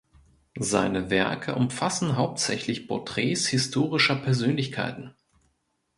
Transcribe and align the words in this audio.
Seine 0.59 1.11
Werke 1.11 1.53
umfassen 1.53 2.15
hauptsächlich 2.17 2.87
Porträts 2.87 3.45
historischer 3.45 4.15
Persönlichkeiten. 4.15 5.13